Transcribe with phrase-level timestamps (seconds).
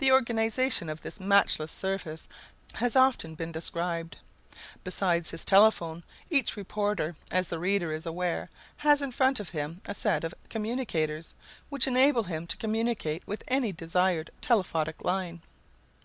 [0.00, 2.26] The organization of this matchless service
[2.72, 4.16] has often been described.
[4.82, 9.80] Besides his telephone, each reporter, as the reader is aware, has in front of him
[9.86, 11.34] a set of commutators,
[11.68, 15.40] which enable him to communicate with any desired telephotic line.